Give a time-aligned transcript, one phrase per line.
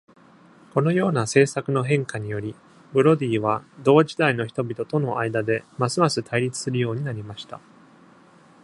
[0.73, 2.55] このような政策の変化により、
[2.91, 7.59] ブロディは同時代の人々との間でますます対立するようになりました。